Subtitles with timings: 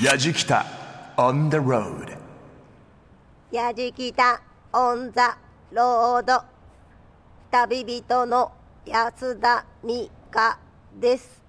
[0.00, 0.64] やじきた
[1.18, 2.16] on the road.
[3.52, 4.40] やじきた
[4.72, 5.36] オンザ
[5.70, 6.42] ロード
[7.50, 8.52] 旅人の
[8.86, 10.58] 安田美香
[10.98, 11.42] です。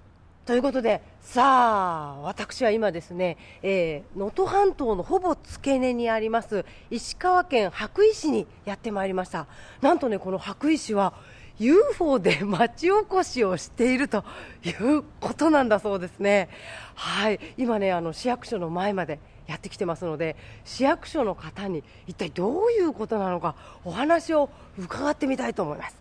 [0.45, 9.47] ということでさあ私は今ですねえー能登、半島のほぼ付け根にあります石川県羽咋市にやってまいりました。
[9.79, 11.13] なんとねこの羽咋市は
[11.60, 14.24] UFO で町おこしをしていると
[14.63, 16.49] いうことなんだそうですね。
[16.95, 17.40] はい。
[17.58, 25.96] 今ねあの市役所の前までやってきてますので市役所の方に一体どういうことなのかお話を伺ってみたいと思います。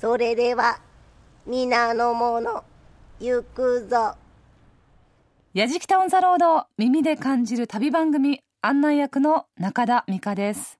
[0.00, 0.80] それでは
[1.46, 2.64] 皆の者
[3.18, 4.14] 行くぞ。
[5.52, 10.78] やじきたオンザロード耳で感じる旅番組案内役の中田美香です。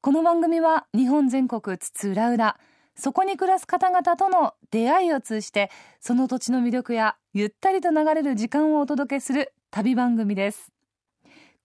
[0.00, 2.56] この番組は日本全国津々浦々
[2.96, 10.72] そこに暮らす方々との出会いを通じてその土地の魅力やゆったりと流れる時間をお届けする旅番組です。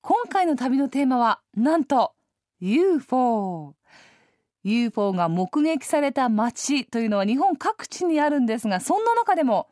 [0.02, 2.14] 今回の旅のテーマはなんと
[2.60, 3.76] UFO
[4.64, 9.70] UFO が目撃された街というのは日本各地にあるんですがそんな中でも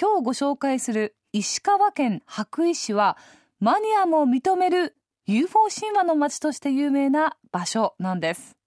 [0.00, 3.16] 今日ご紹介する石川県羽咋市は
[3.60, 8.57] マニアも認める UFO 神話の街として有名な場所なんです。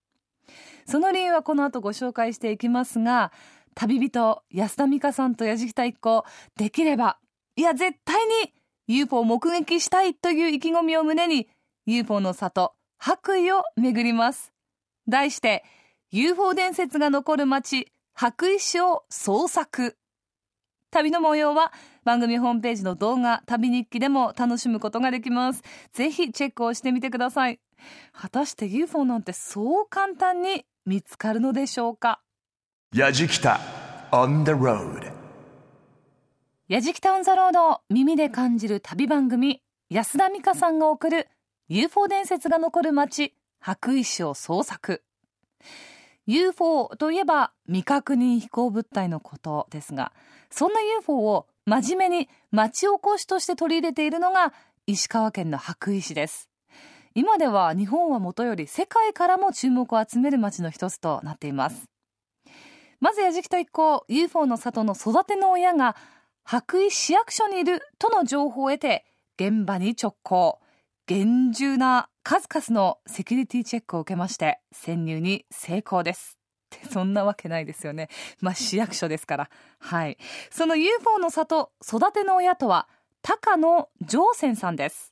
[0.85, 3.31] その理由はこの後ご紹介していきますが
[3.75, 6.25] 旅人安田美香さんと矢敷太一行
[6.57, 7.17] できれば
[7.55, 8.53] いや絶対に
[8.87, 11.47] UFO を目撃したいという意気込みを胸に
[11.85, 14.53] UFO の里白衣を巡ります。
[15.07, 15.63] 題して
[16.11, 19.97] UFO 伝説が残る街白衣市を捜索。
[20.91, 21.71] 旅の模様は
[22.03, 25.63] 番組ホームページの動画旅日記でも楽しむことができます。
[25.93, 27.59] ぜひチェックをしてみてください。
[28.11, 32.21] 果たして UFO なんてそう簡単に見つかるのでしょうか？
[32.95, 33.59] やじきた。
[34.11, 35.11] On the road
[36.67, 41.29] やじきたオンザロード耳で感じる旅番組安田美香さんが送る
[41.69, 45.01] UFO 伝説が残る街白衣市を捜索
[46.27, 50.11] UFO といえば未確認飛行物体のことですが
[50.49, 54.53] そんな UFO を真面目に町おこしとして取り入れているのが
[54.87, 56.49] 石川県の白衣市です
[57.13, 61.83] 今では日本はもとより世界からも注目を集める街の一つとなっています。
[63.01, 65.95] まずやじきと一行 UFO の里の育ての親が
[66.43, 69.05] 白衣市役所にいるとの情報を得て
[69.37, 70.59] 現場に直行。
[71.07, 76.37] 厳重な数々のセキュリティチェックを受けまして潜入に成功です。
[76.77, 78.07] ってそんなわけないですよね。
[78.39, 79.49] まあ市役所ですから。
[79.79, 80.17] はい。
[80.49, 82.87] その UFO の里育ての親とは
[83.21, 85.11] 高野上泉さんです。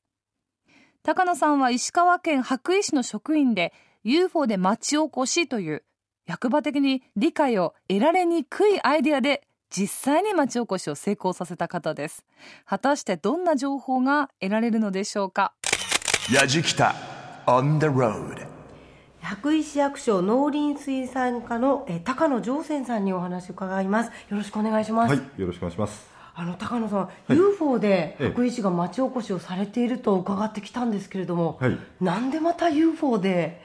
[1.10, 5.84] 高野さんは石川県羽咋市の職員で UFO で町おこしという
[6.28, 12.26] 役場的に理解を得られにくいアイデアで実際に町おこしを成功させた方です。
[12.64, 15.54] 果たしてどんな情報が得られるのでしょうか？
[16.32, 16.94] やじきた
[17.48, 18.46] on the road.
[19.20, 24.12] 白衣市役所農林水産課のえー高野上泉さんにお話を伺います。
[24.30, 26.09] よろしくお願いします、はい、よろしくお願いします。
[26.40, 28.24] あの高野さん、UFO でええ。
[28.28, 31.78] 白衣市が町おこしをされていると伺ってきたんですけれども、はい。
[32.00, 33.62] なんでまた UFO で？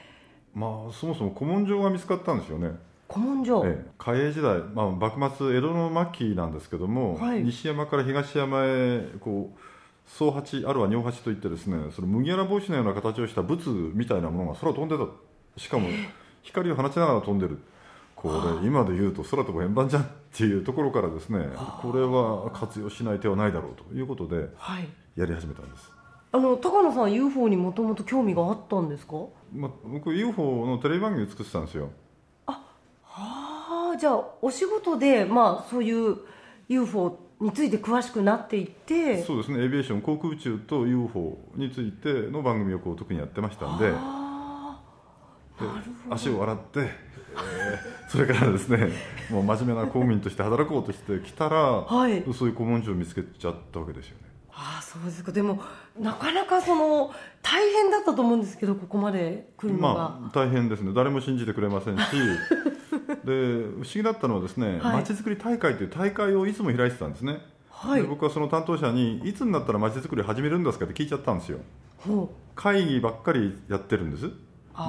[0.57, 2.73] まあ、そもそも古文書が見つかったんですよね。
[3.09, 7.45] 古文書、ええ、嘉永時代、まあ、幕末江戸の末期なんですけども、はい。
[7.45, 9.59] 西山から東山へこう
[10.11, 15.05] 総八あるいは尿八といってですねその麦わら帽子のような形をした仏みたいなものが空を飛んでた。
[15.61, 15.89] しかも
[16.43, 17.61] 光を放ちながら飛んでる。
[18.17, 18.31] こ
[18.61, 21.47] れ今で言うと空飛ぶ円盤じゃんっていうところからですね
[21.81, 24.89] これは活用しない手はないだろうということではい。
[25.15, 25.93] やり始めたんです、
[26.33, 29.15] あの高野さんは UFO にもともと興味があったんですか？
[29.55, 31.91] まあ、僕 UFO のテレビ番組を作ってたんですよ。
[32.49, 32.61] あ
[33.94, 36.17] あじゃあお仕事でまあそういう
[36.69, 39.23] UFO について詳しくなっていって。
[39.23, 43.93] そうですねエビエーション航空宇宙と UFO についての番組をこう特にやってましたんで。
[46.11, 47.13] 足を洗って、えー
[48.09, 48.91] それからですね
[49.31, 52.22] もう真面目な公務員として働こうとしてきたら、はい。
[52.34, 54.25] そういう古文書を見つけちゃったわけですよね。
[54.50, 55.33] ああそうですか。
[55.33, 55.61] でも
[55.99, 57.12] なかなかその
[57.43, 60.93] 大変だったと思うんですけどここまで来るのが、まあ大変ですね。
[60.94, 62.03] 誰も信じてくれませんし。
[63.25, 64.97] で不思議だったのはですねはい。
[64.97, 68.03] まちづくり大会という大会をいつも開いてたんですね、はい。
[68.03, 71.58] で僕はその担当者にいつになったらまちづくり始めるんですかって聞いちゃったんですよ。
[71.99, 74.31] ほ会議ばっかりやってるんです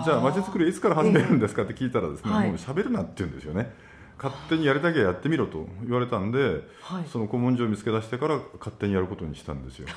[0.03, 2.47] じゃあまちづくりいつから始めるんですかって聞いたらですね、はい。
[2.47, 3.71] もう喋るなって言うんですよね。
[4.17, 7.05] 勝手にやりたきゃやってみろと言われたんで、はい。
[7.11, 9.87] その古文書を見つけ出してから勝手にやることにしたんですよ。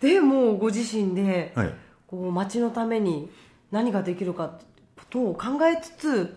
[0.00, 1.74] う でもうご自身で、はい。
[2.06, 3.30] こう町のために
[3.70, 4.58] 何ができるか
[4.96, 6.36] ことを考えつつ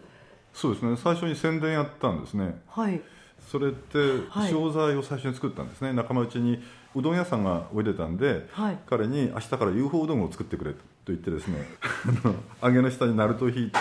[0.54, 0.98] そうですね。
[0.98, 2.62] 最初に宣伝やったんですね。
[2.68, 3.02] はい。
[3.48, 3.98] それって
[4.30, 4.52] はい。
[4.52, 6.62] 商材を最初に作ったんですね、仲間内に
[6.96, 8.78] うどん屋さんがおいでたんで、はい。
[8.88, 11.58] 彼に明日から UFO うどんを作ってくれと言ってですね
[12.64, 13.78] 揚げの下にナルトを引いて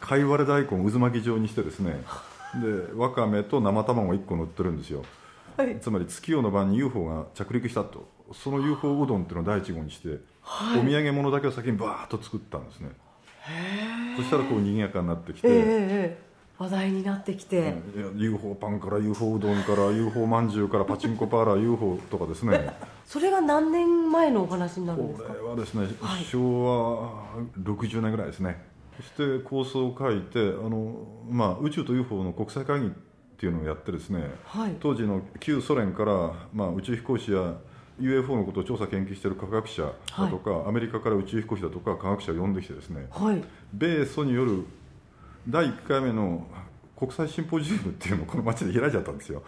[0.00, 2.02] 貝割れ大根を渦巻き状にしてですね
[2.60, 5.02] でわかめと生卵が1個乗ってるんですよ、
[5.56, 5.78] はい。
[5.80, 8.10] つまり月夜の晩に UFO が着陸したと。
[8.34, 10.20] その UFO うどんっていうのを第一号にして、
[10.78, 12.90] お土産物だけを先にバーッと作ったんですね。
[14.16, 22.70] そしたらこう賑やかになってきて、ええええ話題になってきて、いや UFO パンから UFO うどんから UFO まんじゅうからパチンコパーラー UFO とかですね。
[23.04, 25.34] それが何年前のお話になるんこですか？
[25.34, 26.24] れはですね、はい。
[26.24, 28.62] 昭和60年ぐらいですね。
[28.96, 29.10] そし
[29.40, 32.90] て構想を書いてあの、まあ、宇宙と UFO の国際会議っ
[33.38, 34.76] ていうのをやってですねはい。
[34.80, 37.54] 当時の旧ソ連から、まあ、宇宙飛行士や
[37.98, 39.82] UFO のことを調査研究している科学者
[40.16, 43.42] だとか、アメリカから宇宙飛行士だとか科学者を呼んできてですねはい。
[43.74, 44.64] 米ソによる
[45.48, 46.46] 第1回目の
[46.96, 49.42] 国際シンポジウムっていうのをこの町で開いちゃったんですよ。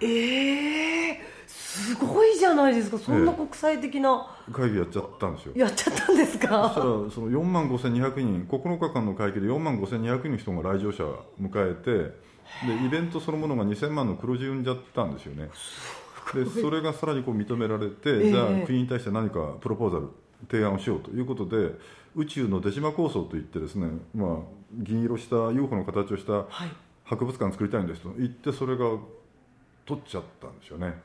[0.00, 2.98] ええすごいじゃないですか。
[2.98, 5.52] そんな国際的な、会議やっちゃったんですよ。
[5.56, 12.26] やっちゃったんですそしたからその4万5200人9日間の会議で4万5200人の人が来場者を迎えて
[12.66, 15.50] でイベントそのものが2000万の黒字生んじゃったんですよね。
[16.34, 18.32] でそれがさらにこう認められて、ええ。
[18.32, 20.08] じゃあ国に対して何かプロポーザル
[20.50, 21.72] 提案をしようということで
[22.14, 24.36] 宇宙の出島構想といってですね、まあ、
[24.72, 26.46] 銀色した UFO の形をしたはい。
[27.04, 28.12] 博物館作りたいんですと。
[28.18, 28.84] 言ってそれが
[29.84, 31.00] 取っちゃったんですよね。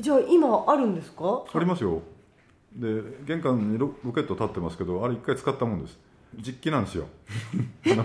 [0.00, 1.44] じゃあ今あるんですか？
[1.54, 2.02] ありますよ。
[2.74, 5.96] で玄関にロロケット立ってますけどあれ一回使ったもんです。
[6.36, 7.06] 実機なんですよ。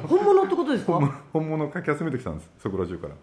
[0.08, 1.24] 本物ってことですか？
[1.34, 2.50] 本物かき集めてきたんです。
[2.62, 3.16] そこら中から。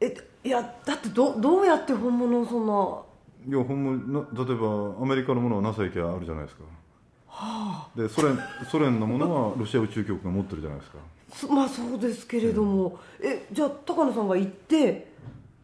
[0.00, 3.02] えいやだってどどうやって本物をそんな
[3.46, 8.38] いや本物な例えばアメリカのものは NASA 行きゃあるじゃないですか、でソ連
[8.70, 10.98] ソ連のものはロシア宇宙局が持ってるじゃないですか。
[11.34, 15.12] そまあそうですけれども、えじゃあ高野さんが行って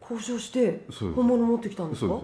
[0.01, 0.85] 交渉して
[1.15, 2.19] 本物持ってきたんですか？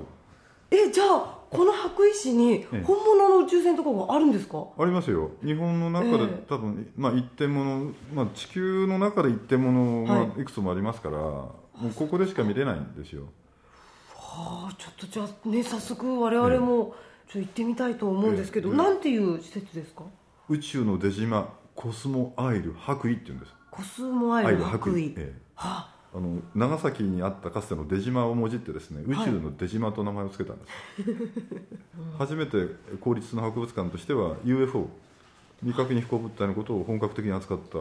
[0.72, 2.82] えじゃあこの白石にええ。
[2.82, 5.32] 本物の宇宙船とかがあるんですか、ありますよ。
[5.44, 6.46] 日本の中で、ええ。
[6.50, 11.54] 多分、まあ、一点物、まあ、地球の中で一点物はがいくつもありますから、も
[11.84, 13.28] うここでしか見れないんですよ
[14.36, 16.96] はあちょっとじゃあね早速我々も
[17.32, 18.76] ちょっと行ってみたいと思うんですけど、ええ。
[18.76, 20.04] なんていう施設ですか？
[20.50, 23.54] 宇宙の出島コスモアイル白衣っていうんです。
[23.72, 25.34] コスモアイル白衣、ええ。
[25.56, 25.96] はあ。
[26.14, 30.72] あの長崎にあったかつての出島をもじってですね宇宙の出島と名前を付けたんです、
[32.18, 32.68] 初めて
[33.02, 34.88] 公立の博物館としては UFO
[35.60, 37.80] 未確認飛行物体のことを本格的に扱った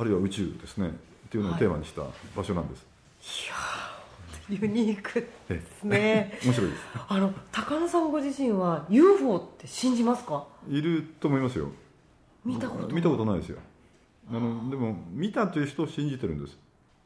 [0.00, 0.92] あるいは宇宙ですねっ
[1.28, 2.04] ていうのをテーマにした
[2.34, 2.86] 場所なんです、
[4.50, 6.38] ユニークえですね。
[6.44, 6.82] 面白いです。
[7.08, 10.46] あの高野さんご自身は UFO って信じますか？
[10.68, 11.68] いると思いますよ。
[12.44, 13.58] 見たこと見たことないですよ。
[14.30, 16.56] あのでも見たという人を信じてるんです。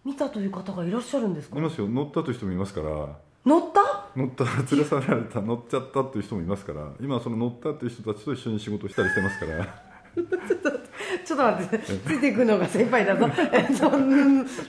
[0.05, 1.59] 見たという方がいらっしゃるんですか？
[1.59, 1.89] いますよ。
[1.89, 3.17] 乗ったという人もいますから。
[3.45, 4.07] 乗った？
[4.17, 6.93] 乗った連れ去られた乗っちゃったっていう人もいますから。
[7.01, 9.83] 今その乗ったっていう人たちと一緒に仕事したりしてますから。
[11.25, 13.27] ちょっと待ってついていくのが先輩だぞ。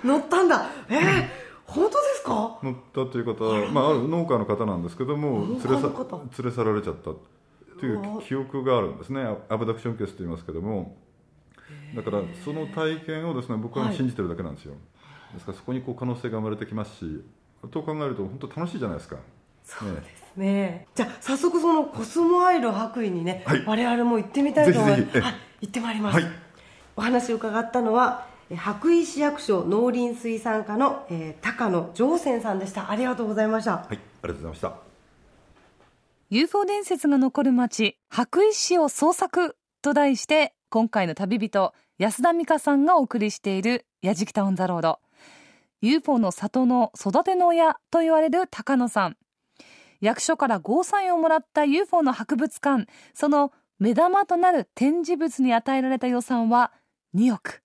[0.04, 0.70] 乗ったんだ。
[0.90, 1.00] えー、
[1.68, 2.60] 本当ですか？
[2.64, 5.92] 乗ったという方は、まあ、ある農家の方なんですけども連れさ
[6.40, 7.12] 連れ去られちゃった
[7.80, 9.22] という記憶があるんですね。
[9.22, 10.96] アアブダクションケースと言いますけども。
[11.96, 14.74] だからその体験をですね僕は信じてるだけなんですよ、
[15.34, 17.24] ですからそこにこう可能性が生まれてきますし
[17.72, 19.18] と考えると本当楽しいじゃないですか。
[19.64, 20.88] そうですね。
[20.94, 23.64] じゃあ早速そのコスモアイル羽咋にね、はい。
[23.66, 25.20] 我々も行ってみたいと思います。
[25.62, 26.26] 行ってまいります、はい。
[26.96, 32.92] お話を伺ったのはえ羽咋市役所農林水産課の、えー高野誠鮮さんでした。
[32.92, 33.78] ありがとうございました。
[33.78, 34.74] はいありがとうございました。
[36.30, 45.00] UFO 伝説が残る町羽咋市を捜索と題して今回の旅人安田美香さんがお送りしている「やじきたオン・ザ・ロード」
[45.82, 49.18] UFO の里の育ての親と言われる高野さん。
[50.02, 52.86] 役所からゴーサインをもらった UFO の博物館。
[53.14, 56.72] その目玉となる展示物に与えられた予算は
[57.16, 57.62] 2億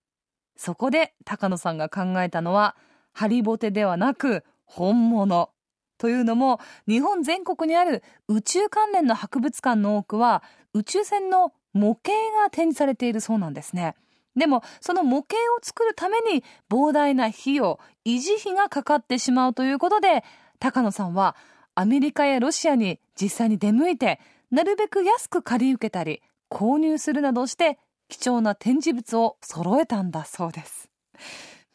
[0.61, 2.77] そこで高野さんが考えたのは
[3.15, 5.49] ハリボテではなく本物。
[5.97, 10.43] というのも日本全国にある宇宙関連の博物館の多くは
[10.75, 12.13] 宇宙船の模型
[12.43, 13.97] が展示されているそうなんですね。
[14.37, 20.25] でもその模型を作るために膨大な費用維持費がかかってしまうということで
[20.59, 21.37] 高野さんは
[21.75, 27.79] アメリカやロシアに実際に出向いてなるべく安く借り受けたり購入するなどして
[28.11, 30.91] 貴重な展示物を揃えたんだそうです。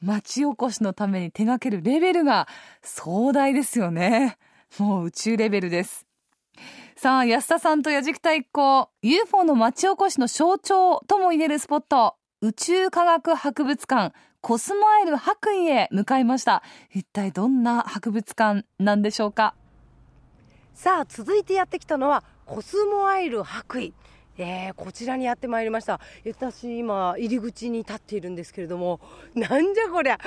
[0.01, 2.47] 町おこしのために手掛けるレベルが
[2.83, 4.37] 壮大ですよね。
[4.77, 6.05] もう宇宙レベルです。
[6.97, 16.61] さあ安田さんと矢敷太一行 UFO の町おこしの象徴ともいえるスポット宇宙科学博物館コスモアイル白衣へ向かいました。
[16.93, 19.55] 一体どんな博物館なんでしょうか？
[20.73, 23.93] さあ続いてやってきたのはコスモアイル白衣。
[24.37, 26.01] えー、こちらにやってまいりました。
[26.25, 28.99] 私今入り口に立っているんですけれども
[29.33, 30.19] なんじゃこりゃ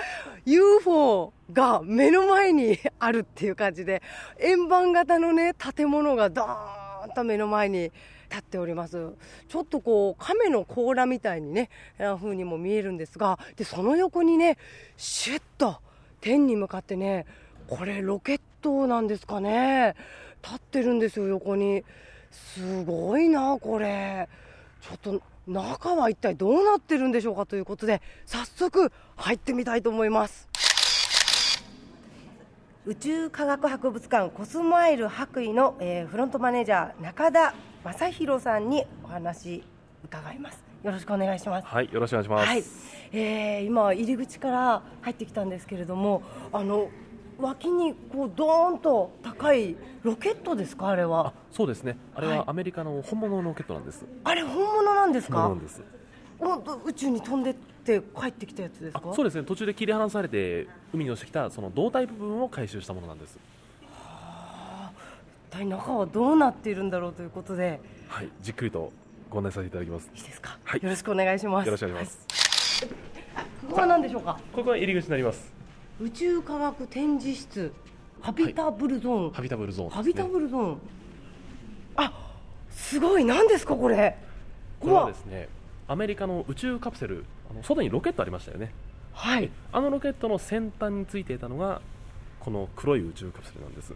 [0.47, 4.03] UFO が目の前にあるっていう感じで
[4.39, 7.93] 円盤型のね建物がドーンと目の前に
[8.31, 9.13] 立っております。
[9.49, 14.57] ちょっとこう亀の甲羅みたいにねな風にも見えるんですがでその横にね
[14.97, 15.77] シュッと
[16.23, 17.27] 天に向かってね
[17.67, 19.95] これロケットなんですかね。
[20.43, 21.85] 立ってるんですよ横に。
[22.31, 24.29] すごいなこれ。
[24.81, 30.49] ちょっと中は一体どうなってるんでしょうかということで早速入ってみたいと思います。
[32.87, 37.55] 宇宙科学博物館コスモアイル白衣の、えー、フロントマネージャー中田
[37.85, 39.63] 正弘さんにお話
[40.05, 40.63] 伺います。
[40.83, 41.67] よろしくお願いします。
[41.67, 42.65] はいよろしくお願いします、はい。
[43.13, 46.89] えー、今入り口から入ってきたんですけれどもあの
[47.41, 51.33] 脇にこうドーンと高いロケットですかあれは。
[51.53, 51.97] そうですね。
[52.15, 55.55] あれはアメリカの本物のロケットなんです、あれ本物なんですか？
[56.85, 59.03] 宇宙に飛んでって帰ってきたやつですか？
[59.15, 59.45] そうですね。
[59.45, 63.39] 途中で切り離されて海に落ちてきたその胴体部分を回収したものなんです。
[63.85, 64.93] はあ。
[65.51, 67.81] 一体中はどうなっているんだろうということで。
[68.09, 68.29] はい。
[68.41, 68.93] じっくりと
[69.31, 70.11] ご案内させていただきます。
[70.15, 71.67] いいですか、はい、よろしくお願いします。
[71.67, 72.87] よろしくお願いします、
[73.35, 74.41] はい、ここは何でしょうか？
[74.53, 75.58] ここは入り口になります
[76.01, 77.73] 宇宙科学展示室。
[78.21, 80.79] ハビタブルゾーン、はい、ハビタブルゾーン、ね、ハビタブルゾーン。
[81.97, 82.13] あ
[82.71, 83.25] すごい。
[83.25, 84.17] 何ですかこれ。
[84.81, 85.49] これはですね
[85.87, 88.73] アメリカの宇宙カプセルあの外にロケットありましたよね。
[89.13, 89.51] はい。
[89.73, 91.81] あのロケットの先端についていたのが
[92.41, 93.95] この黒い宇宙カプセルなんです。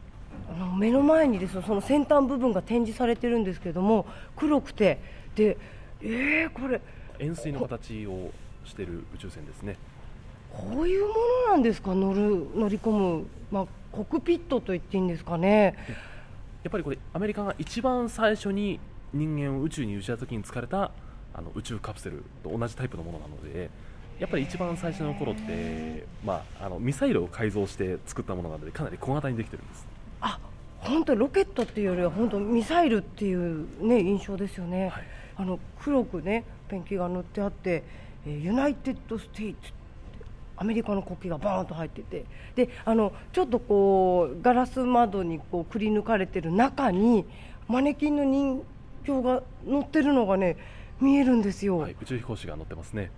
[0.49, 4.07] あの目の前にですその先端部分が展示されてるんですけれども
[4.37, 4.99] 黒くて。
[5.35, 5.57] で
[6.01, 6.81] えー、これ。
[7.19, 8.31] 円錐の形を
[8.65, 9.77] している宇宙船ですね
[10.53, 11.15] こういうも
[11.49, 11.95] のなんですか？
[11.95, 15.75] 乗る乗り込む、まあ、コクピットと言っていいんですかね？
[16.63, 18.79] やっぱりこれアメリカが一番最初に
[19.13, 20.93] 人間を宇宙に打ち出した時に使われた
[21.35, 23.71] あの宇宙カプセルと同じタイプのものなので
[24.19, 29.87] やっぱり一番最初の頃って、まあ、あのミサイルを改造して作ったものなのでかなり小型にできてるんです。
[30.21, 30.39] あ
[30.79, 35.05] 本当ロケットっていうよりは本当ミサイルっていう、ね、印象ですよね、はい、
[35.37, 37.83] あの黒くねペンキが塗ってあって
[38.27, 39.73] United States
[40.57, 42.25] アメリカの国旗がバーンと入ってて。
[42.55, 47.25] であのちょっとこうガラス窓にこうくり抜かれてる中に
[47.69, 48.63] マネキンの人
[49.05, 50.57] 形が乗ってるのがね
[51.01, 53.11] 見えるんですよ、はい、宇宙飛行士が乗ってますね。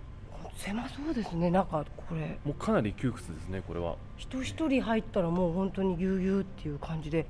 [0.57, 2.39] 狭そうですね中これ。
[2.45, 3.95] もうかなり窮屈ですねこれは。
[4.17, 7.25] 人一人入ったらもう本当にぎゅうぎゅうっていう感じで。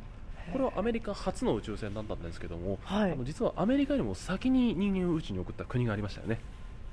[0.54, 6.40] これはアメリカ初の宇宙船だったんですけども、はい、あの実はアメリカよりも先に人間を宇宙に送った国がありましたよね。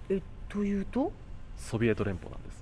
[0.09, 1.13] えというと？
[1.59, 2.62] ソビエト連邦なんです。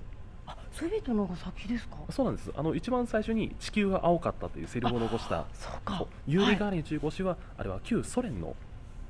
[0.73, 1.87] ソビエトの方が先です。
[1.87, 2.51] かそうなんです。
[2.55, 6.05] あの一番最初に地球が青かったというセリフを残したそうか。
[6.27, 8.55] ユーリ・ガーリン宇宙飛行士は、はい、あれは旧ソ連の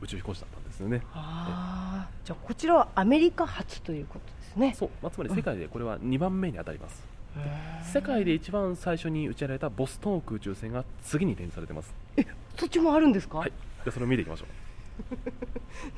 [0.01, 1.01] 宇宙飛行士だったんですよね。
[1.13, 4.74] あじゃあこちらはアメリカ初ということですね。
[4.77, 7.03] そう、まあ、つまり世界でこれは2番目に当たります、
[7.36, 11.94] うん、世界で一番最初に打ち上げられたボストン空中船が次に展示されてます。
[12.18, 12.25] え
[12.58, 13.38] そっちもあるんですか？
[13.38, 13.53] はい。
[13.86, 14.48] でそれを見ていきましょう。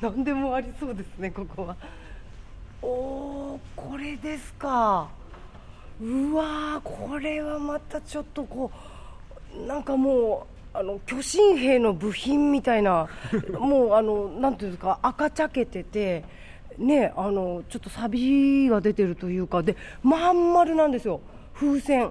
[0.00, 1.76] 何でもありそうですねここは。
[2.82, 5.08] おおこれですか
[6.00, 8.70] うわこれはまたちょっとこ
[9.56, 13.08] うなんかもうあの巨神兵の部品みたいな、
[13.58, 16.24] もうあのなんていうんですか、赤茶けてて、
[16.76, 21.20] ね、あのちょっと錆が出てるというか、でまん丸なんですよ、
[21.54, 22.10] 風船。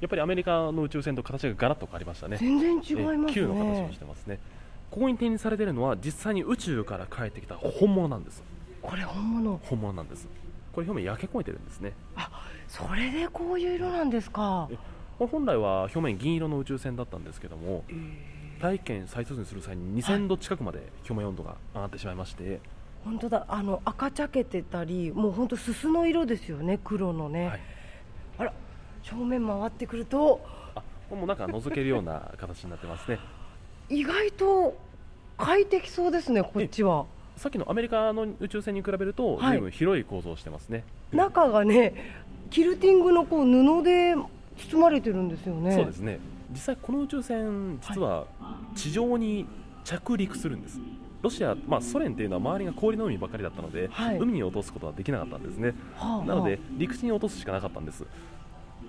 [0.00, 3.32] やっぱりアメリカの宇宙船と形がガラッと変わりましたね、全然違いますね。
[3.32, 4.38] 球の形をしてますね。
[4.92, 8.44] ここに展示されているのは実際に宇宙から帰ってきた本物なんです。
[8.80, 9.60] これ本物。
[9.64, 10.28] 本物なんです。
[10.74, 11.92] これ表面焼け焦げてるんですね。
[12.16, 12.28] あ、
[12.68, 14.68] それでこういう色なんですか。
[15.18, 22.60] これ本来は表面銀色の宇宙船だったんですけども、えー、大気圏再突入する際に2000度近くまで表面温度が上がってしまいまして、はい、
[23.04, 23.46] 本当だ。
[23.48, 27.60] あの赤茶けてたりもう本当すすの色ですよね黒のね、はい、
[28.38, 28.52] あら
[29.02, 30.40] 正面回ってくると。
[30.74, 30.82] あ
[31.14, 33.20] もうなんか覗けるような形になってますね。
[33.88, 34.76] 意外と
[35.36, 39.70] 快適そうですねこっちはさっきのアメリカの宇宙船に比べると、ずい。
[39.70, 40.84] 広い構造をしてますね。
[41.12, 41.94] 中がね
[42.50, 44.14] キルティングのこう布で
[44.70, 45.72] 包まれてるんですよね。
[45.72, 46.18] そうですね。
[46.50, 48.26] 実際この宇宙船実は
[48.76, 49.46] 地上に
[49.82, 50.78] 着陸するんです、
[51.20, 58.04] ロシア、まあ、ソ連っていうのは周りが氷の海ばかりだったので、はい、海に落とすことはできなかったんですね、はあ、なので陸地に落とすしかなかったんです。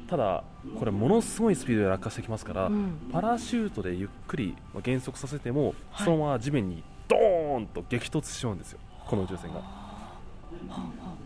[0.07, 0.43] ただ、
[0.77, 9.61] これものすごいスピードで落下してきますから、うん、パラシュートでゆっくり減速させても、はい、そのまま地面にドーンと激突してしまうんですよ、この宇宙船が。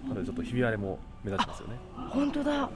[0.07, 1.75] なのでちょっとひび割れも目立ちますよね。
[2.09, 2.69] 本当だ。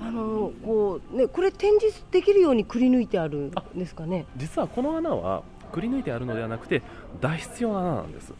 [0.00, 4.26] あのこうねこれ展示できるようにくり抜いてあるんですかね。
[4.36, 6.82] 実はこの穴はくり抜いてあるのではなくて
[7.20, 8.32] 脱出用の穴なんです。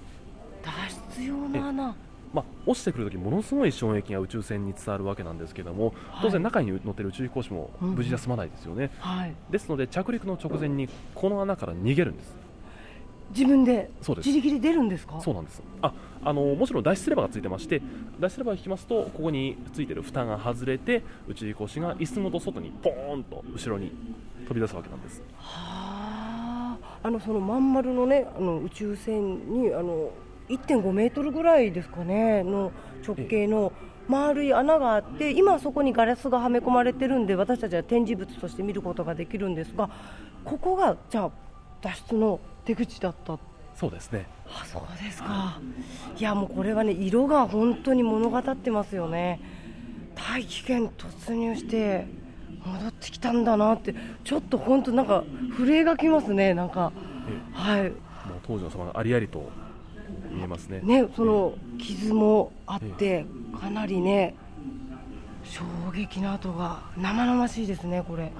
[0.63, 1.95] 脱出用の穴。
[2.33, 9.09] まあ、落ちてくるときものすごい衝撃が宇宙船に伝わるわけなんですけども、当然中に乗っている宇宙飛行士も無事では済まないですよね、うん。
[9.09, 12.35] はい、ですので着陸の直前にこの穴から逃げるんです
[13.37, 15.21] 自分で自力で出るんですか？
[15.21, 15.63] そうなんです。
[15.83, 15.93] あ
[16.25, 17.83] あのもちろん脱出レバーがついてまして
[18.21, 23.93] 脱出レバーを引きますとここについてる蓋が外れて宇宙飛行士が椅子ごと外にポーンと後ろに
[24.49, 25.23] 飛び出すわけなんです。
[25.37, 26.99] はあ。
[27.03, 30.11] あのそのまん丸のねあの宇宙船にあの
[30.49, 32.73] 1.5メートルぐらいですかねの
[33.07, 33.73] 直径の
[34.09, 39.91] 丸い穴があって今そこにガラスがはめ込まれてるんで私たちは展示物として見ることができるんですが
[40.45, 41.31] ここがじゃあ
[41.85, 43.39] 脱出の出口だった。
[43.77, 44.27] そうですね。
[44.49, 45.61] あそうですか。
[46.19, 49.39] いやもうこれはね色が本当に物語ってますよね。
[50.15, 52.07] 大気圏突入して
[52.65, 53.95] 戻ってきたんだなって。
[54.25, 55.25] ちょっと本当なんか
[55.59, 56.91] 震えがきますねなんか。
[57.53, 57.83] はい。
[57.83, 57.93] もう
[58.47, 59.51] 当時の様がありありと
[60.31, 60.81] 見えますね。
[60.81, 63.27] ねその傷もあって
[63.61, 64.35] かなりね
[65.45, 65.65] 衝
[65.95, 68.33] 撃の跡が生々しいですねこれ、はい、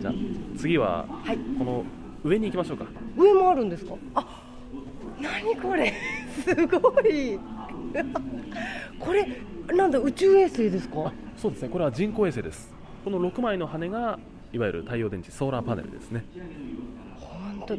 [0.00, 0.14] じゃあ
[0.56, 1.84] 次は、はい、この
[2.24, 2.86] 上に行きましょうか。
[3.16, 3.94] 上もあるんですか？
[4.14, 4.42] あ
[5.20, 5.92] 何これ？
[6.44, 7.38] すごい。
[8.98, 9.28] これ
[9.74, 11.12] なんだ宇宙衛星ですか？
[11.36, 11.68] そうですね。
[11.68, 12.72] これは人工衛星です。
[13.04, 14.18] この6枚の羽が
[14.52, 16.24] いわゆる太陽電池ソーラーパネルですね。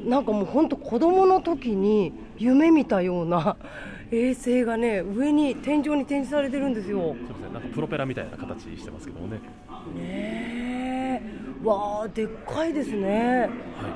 [0.07, 3.55] なんかもう本当子供の時に夢見たような
[4.12, 7.00] 衛星がね上に天井に展示されてるんですよ。
[7.00, 7.53] そうですね。
[7.53, 9.38] なんかプロペラみたいな形してますけどもね。
[9.38, 9.41] ね
[10.00, 10.75] え
[11.63, 13.50] わあでっかいですね。
[13.75, 13.88] は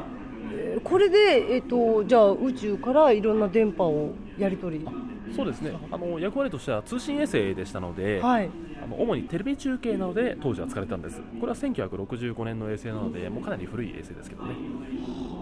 [0.78, 0.80] い。
[0.84, 4.88] これで、えっと、じゃあ宇宙からいろんな電波をやり取り。
[5.36, 5.72] そうですね。
[5.92, 8.50] あの役割としては通信衛星でしたので、はい、
[8.84, 11.22] あの主にテレビ中継などで当時は使われたんです。
[11.40, 14.56] これは1965年の衛星なのでもうかなり古い衛星ですけどね。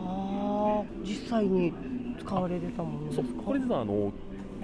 [0.03, 1.73] はあ実際に
[2.19, 3.43] 使われてたものですか？
[3.43, 4.11] これ実はあの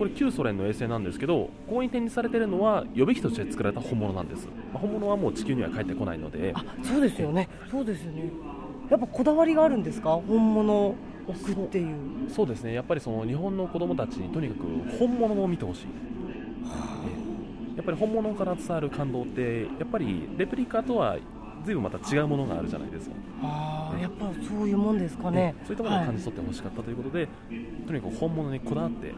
[0.04, 6.52] これ旧ソ連の衛星なんですけどここに展示されているのは予備機として作られた本物なんです、まあ、本物はもう地球には帰ってこないので。
[6.54, 7.48] あそうですよね。
[7.72, 8.30] そうですよね。
[8.90, 10.20] やっぱこだわりがあるんですか？
[10.28, 11.96] 本物置くっていう。
[12.30, 12.74] そうですね。
[12.74, 15.88] やっぱりその日本の子どもたちにとにかく本物を見てほしい、
[17.78, 21.18] やっぱり本物から伝わる感動ってやっぱりレプリカとは
[21.64, 23.16] ずいぶんまた違うものがあるじゃないですか。
[23.42, 25.56] あ、やっぱそういうもんですかね。
[25.66, 27.28] そういったものを感じ取ってほしかったということで、はい、
[27.88, 29.14] とにかく本物にこだわって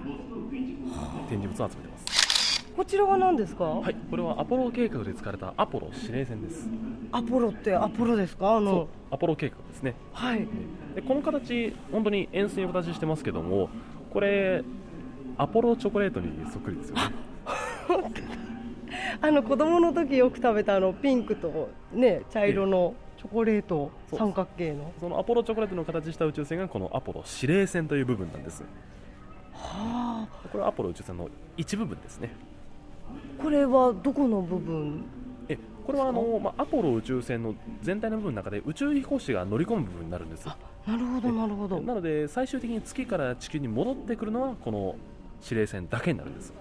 [1.29, 2.05] 展示物を集めてます。
[2.75, 3.63] こちらは何ですか？
[3.65, 6.67] はいこれはアポロ計画で使われたアポロ指令船です。
[7.11, 8.57] アポロってアポロですか？
[8.57, 9.95] あのアポロ計画ですね。
[10.13, 10.45] はい。
[10.93, 13.69] でこの形本当に円錐の形してますけども
[14.11, 14.63] これ
[15.37, 17.01] アポロチョコレートにそっくりですよね
[19.21, 24.91] あの子供の時よく食べたあのピンクとね茶色のチョコレート三角形の。
[24.99, 28.63] そのアポロチョコレートの形した宇宙船がこのアポロ指令船という部分なんです。
[29.53, 30.47] はあ。
[30.51, 32.31] これはアポロ宇宙船の一部分ですね。
[33.41, 35.03] これはどこの部分？
[35.47, 40.47] えこれはあの、まあ、アポロ宇宙船の全体の部分の中で宇宙飛行士が乗り込む部分になるんです。
[40.47, 41.81] なるほどなるほど。
[41.81, 44.95] なので最終的に月から地球に戻ってくるのはこの
[45.43, 46.53] 指令船だけになるんです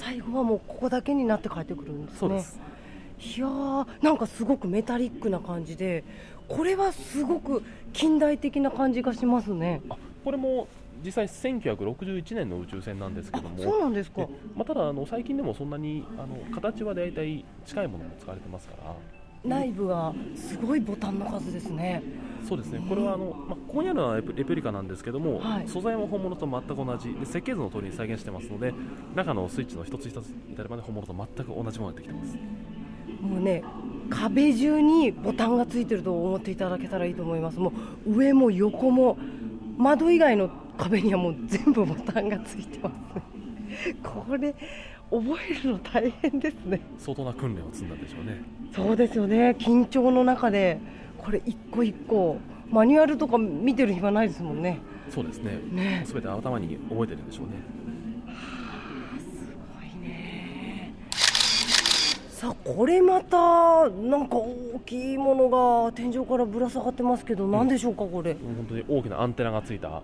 [0.00, 2.18] 最後はもうここだけになって帰ってくるんですね。
[2.18, 2.58] そうです。
[3.36, 6.04] いやーなんかすごくメタリックな感じで
[6.48, 9.82] これはすごく近代的な感じがしますね。
[10.24, 10.68] これも
[11.04, 13.62] 実際1961年の宇宙船なんですけども。
[13.62, 18.94] そうなんですか、まあ、ただあの最近でもそんなにあの形は大体近いものも使われてますから
[19.44, 22.02] 内部はすごいボタンの数ですね。
[22.46, 22.82] そうですね。
[22.88, 27.14] これはあの、まあ、ここにあるのはレプリカなんですけども、はい、素材も本物と全く同じ。
[27.14, 28.72] で設計図の通りに再現してますので
[29.14, 32.36] 中のスイッチの一つ一つ至るまで本物と全く同じものができてます。
[33.20, 33.62] もうね
[34.08, 37.58] 壁中にボタンがついてると思っていただけたらいいと思います。
[37.58, 37.72] も
[38.06, 39.18] う上も横も
[39.76, 42.94] 窓以外の壁にはもう全部ボタンがついてます。
[44.02, 44.54] これ
[45.10, 46.80] 覚えるの大変ですね。
[46.98, 48.42] 相当な訓練を積んだんでしょうね。
[48.74, 49.56] そうですよね。
[49.58, 50.78] 緊張の中で
[51.18, 52.38] これ一個一個
[52.70, 54.78] マニュアルとか見てる暇ないですもんね。
[55.10, 55.58] そうですね。
[55.72, 56.04] ね。
[56.06, 57.54] 全て頭に覚えてるんでしょうね。
[59.18, 60.94] すごいね。
[62.28, 65.48] さあこれまたなんか大きいもの
[65.84, 68.34] が天井からぶら下がってますけど何でしょうかこれ。
[68.34, 70.02] 本当に大きなアンテナがついた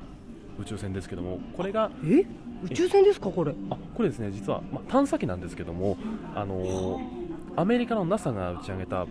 [0.59, 2.25] 宇宙船ですけどもこれがえ？
[2.65, 3.55] 宇宙船ですかこれ？
[3.71, 4.31] あこれですね。
[4.31, 5.97] 実は、まあ、探査機なんですけども
[6.35, 9.07] あのー、アメリカの NASA が打ち上げた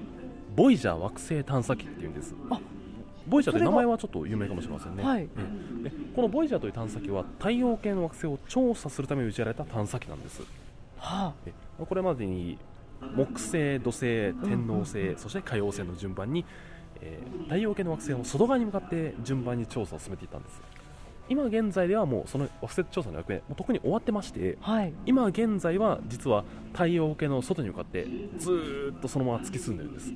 [0.55, 2.34] ボイジャー惑星探査機っていうんです。
[2.49, 2.60] あ
[3.27, 5.27] ボイジャーという名前はちょっと有名かもしれませんね、はい、
[6.15, 10.43] このボイジャーという探査機は太陽系の惑星を調査するために打ち上げた探査機なんです。
[10.99, 12.60] はえこれまでに
[13.15, 16.45] 木星、土星、天王星、そして海王星の順番に、
[17.01, 20.62] えー太陽系の惑星の外側に向かって順番に調査を進めていったんです
[21.27, 24.93] 今現在ではもうその惑星調査の役目もう特に終わってましてあはい。
[25.05, 28.05] 今現在は実は太陽系の外に向かって
[28.38, 30.13] ずーっとそのまま突き進んでるんです。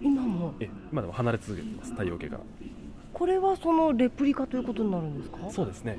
[0.00, 0.54] 今も？
[0.60, 2.40] え今でも離れ続けています太陽系から。
[3.12, 5.38] これはそのレプリカということになるんですか？
[5.50, 5.98] そうですね。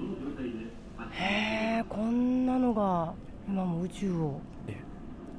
[1.12, 3.14] へえこんなのが
[3.48, 4.76] 今も宇宙をえ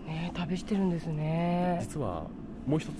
[0.08, 1.78] ね旅してるんですね。
[1.82, 2.26] 実は
[2.66, 2.90] もう一つ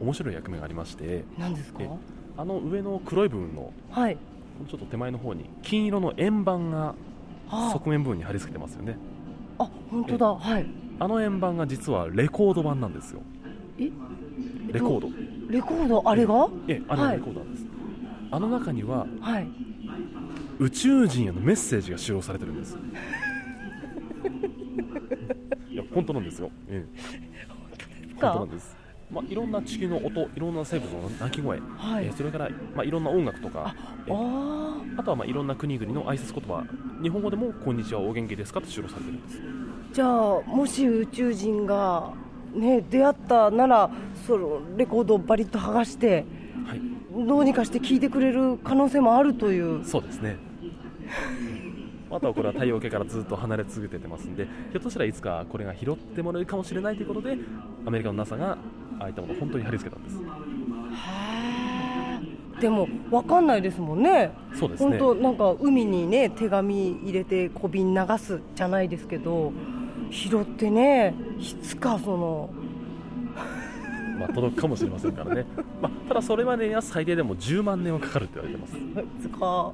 [0.00, 1.24] 面白い役目がありまして。
[1.38, 1.82] 何ですか？
[1.82, 1.90] え
[2.36, 4.16] あの上の黒い部分のはい
[4.68, 6.94] ちょっと手前の方に金色の円盤が
[7.48, 8.96] あ側面部分に貼り付けてますよね。
[9.58, 10.34] あ本当だ。
[10.34, 10.66] はい。
[10.98, 13.20] あの円盤が実はレコード版なんですよ。
[13.78, 13.90] え？
[14.72, 15.08] レコード。
[15.48, 16.02] レコード？
[16.08, 16.48] あれが？
[16.68, 17.10] えあれはい。
[17.12, 17.66] がレコードなんです、
[18.30, 19.48] あの中にははい。
[20.58, 22.76] 宇宙人へのメッセージが収録されてるんです。
[25.70, 26.86] いや本当なんですよ、え
[28.14, 28.32] え、 か？
[28.32, 28.76] 本当なんです
[29.10, 32.06] まあ、いろんな地球の音、いろんな生物の鳴き声、はい。
[32.06, 33.74] えーそれから、まあ、いろんな音楽とか、
[34.06, 36.64] えーああとはまあいろんな国々の挨拶言葉、
[37.02, 39.38] 日本語でもこんにちは、お元気ですかと収録されてるんです。
[39.38, 42.12] あじゃあもし宇宙人が
[42.52, 43.90] ね出会ったなら
[44.26, 46.24] そのレコードをバリッと剥がして
[46.66, 46.80] はい、
[47.26, 49.84] どうにかして聞いてくれる可能性もあるという。
[49.84, 50.36] そうですね。
[52.10, 57.38] あとはこれは太陽系からずっと離れ続けてますんで、ひょっとしたらいつかこれが拾ってもらえるかもしれないということで、
[57.86, 58.58] アメリカの NASA が
[58.98, 60.18] ああいったものを本当に貼り付けたんです。
[62.60, 64.32] でも分かんないですもんね。
[64.54, 64.98] そうですね。
[64.98, 69.52] 本当なんか海にね手紙入れて小瓶流すじゃないですけど
[70.10, 72.50] 拾ってねいつかその
[74.18, 75.46] まあ、届くかもしれませんからね、
[75.80, 78.76] まあ、ただそれまでには最低でも10万年はかかるって言われてます。
[78.76, 79.72] いつか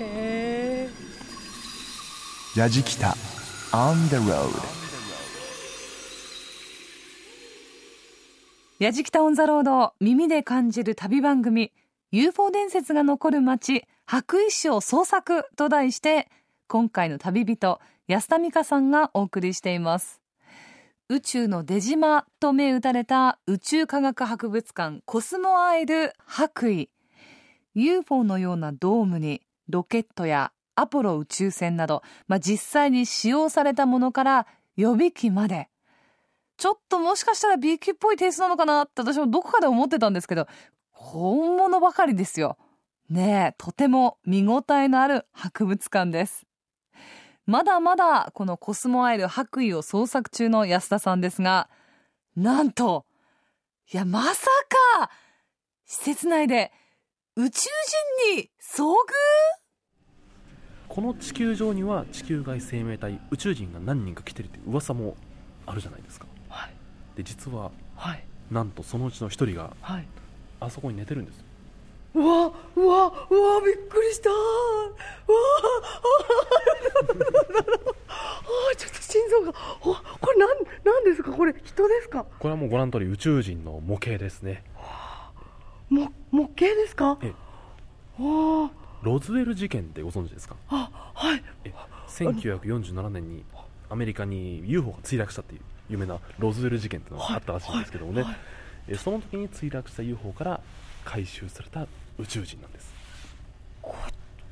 [0.00, 0.90] へえ
[2.56, 3.14] やじきた。
[3.72, 4.48] On the road
[8.78, 11.72] やじきたオンザロード耳で感じる旅番組
[12.12, 16.28] UFO 伝説が残る街白衣市を捜索と題して
[16.68, 20.20] 今回の旅人安田美香さんがお送りしています。
[21.08, 26.86] 宇宙の出島と銘打たれた宇宙科学博物館コスモアイル白衣
[27.76, 35.68] UFO のようなドームにロケットやアポロ宇宙船など、まあ、実際に使用されたものから予備機まで
[36.56, 40.46] ちょっともしかしたら B 級っぽいテイストなのかなって私もどこかで思ってたんですけど、
[40.90, 42.56] 本物ばかりですよ。
[43.10, 46.46] ねえ、とても見応えのある博物館です。
[47.44, 51.68] まだまだこのコスモアイル白衣を捜索中の安田さんですが、
[52.34, 53.04] なんと、
[53.92, 54.46] いや、まさ
[54.96, 55.10] か、
[55.84, 56.72] 施設内で
[57.38, 57.68] 宇宙
[58.32, 58.94] 人に遭遇？
[60.88, 65.18] この地球上には地球外生命体宇宙人が何人か来てるって噂も
[65.66, 66.74] あるじゃないですか、はい。
[67.14, 68.24] で実ははい。
[68.50, 70.06] なんとそのうちの一人がはい。
[70.60, 71.44] あそこに寝てるんです。
[72.14, 72.24] うわ
[72.74, 74.30] うわうわびっくりした。
[74.30, 74.38] うわ
[78.72, 80.48] あちょっと心臓がおこれなん
[80.84, 84.64] なんですかこれ人ですかこれはもうご覧の通り宇宙人の模型ですね
[85.88, 87.18] も模型ですか？
[87.22, 87.32] え
[88.18, 88.70] あ。
[89.02, 90.56] ロズウェル事件ってご存知ですか？
[90.68, 91.42] あはい。
[91.64, 91.72] え
[92.08, 93.44] 1947年に
[93.90, 98.24] アメリカに UFO が墜落したっていう有名なロズウェル事件っていうのがあったらしいんですけどもね、
[98.88, 100.60] えその時に墜落した UFO から
[101.04, 101.86] 回収された
[102.18, 102.92] 宇宙人なんです。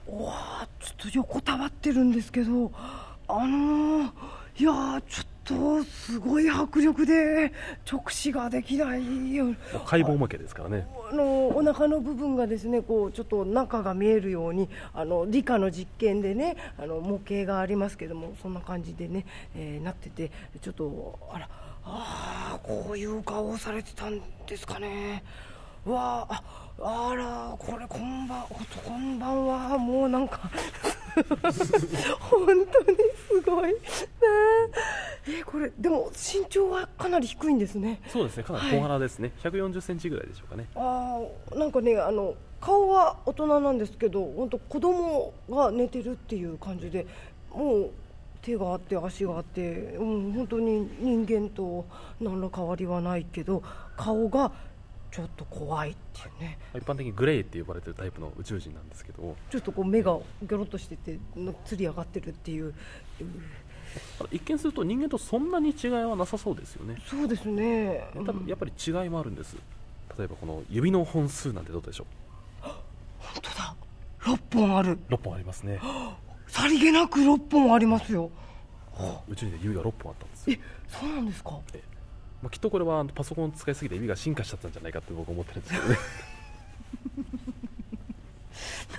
[0.07, 2.70] うわちょっと横たわってるんですけど
[3.27, 4.12] あのー
[4.57, 7.53] いやーちょっとすごい迫力で
[7.90, 9.35] 直視ができない。
[9.35, 9.47] よ
[9.85, 10.87] 解剖模型ですからね。
[11.11, 20.31] あのお腹の部分がですねこうちょっと中が見えるようにあの理科の実験でねあの模型がありますけどもそんな感じでね、えーなってて
[20.62, 21.49] ちょっとあら
[21.85, 25.25] あーこういう顔をされてたんですかね。
[25.85, 26.43] うわあ
[26.81, 29.79] ああらこれこんばんここんばんは。
[29.79, 30.51] もうなんか
[32.20, 32.98] 本当に
[33.29, 33.72] すごい。
[33.72, 33.79] ね
[35.27, 35.31] え。
[35.31, 38.00] ーこれでも身長はかなり低いんですね。
[38.09, 38.42] そうですね。
[38.42, 40.66] かなり小柄ですね、140センチぐらいでしょうかね。
[40.74, 47.07] あーなんかねあの顔は大人なんですけど本当子供が寝てるっていう感じで
[47.53, 47.90] もう
[48.40, 51.85] 手があって足があって、うん、本当に人間と
[52.20, 53.62] 何ら変わりはないけど
[53.96, 54.53] 顔が
[55.14, 56.59] ちょっと怖いっていうね。
[56.74, 59.37] 一般的にグレイって呼ばれてるタイプの宇宙人なんですけど。
[59.48, 62.74] ちょっとこう目がギョロッとしててのつり上がってるっていう、
[64.33, 66.96] 一見すると人間とそんなに違いはなさそうですよね。
[67.07, 68.09] そうですね。
[68.27, 69.57] 多分やっぱり違いもあるんです。
[70.18, 72.07] 例えばこの指の本数なんてどうでしょ
[72.64, 72.64] う。
[72.64, 72.74] 本
[73.40, 73.77] 当だ。
[74.20, 74.98] 6本ある。
[75.11, 75.79] 6本ありますね。
[76.48, 78.33] さりげなく6本ありますよ。
[79.29, 80.57] 宇宙人で指が6本あったんですよ。
[80.59, 81.61] えそうなんですか？
[82.45, 85.99] まあ、きっとこれはパソコン使いすぎて指が進化しちゃったんじゃないかって僕は思ってるんですけどね。